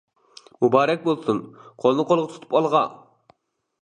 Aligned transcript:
مۇبارەك 0.65 1.03
بولسۇن، 1.03 1.43
قولنى 1.85 2.07
قولغا 2.13 2.27
تۇتۇپ 2.33 2.59
ئالغا! 2.61 2.83